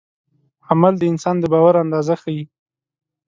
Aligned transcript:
عمل 0.69 0.93
د 0.99 1.03
انسان 1.11 1.35
د 1.39 1.43
باور 1.53 1.73
اندازه 1.83 2.15
ښيي. 2.21 2.43